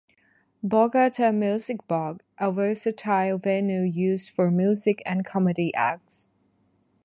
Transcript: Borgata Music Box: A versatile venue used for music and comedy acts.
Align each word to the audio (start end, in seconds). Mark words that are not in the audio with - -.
Borgata 0.65 1.31
Music 1.31 1.87
Box: 1.87 2.25
A 2.39 2.51
versatile 2.51 3.37
venue 3.37 3.81
used 3.83 4.31
for 4.31 4.49
music 4.49 5.03
and 5.05 5.23
comedy 5.23 5.71
acts. 5.75 6.27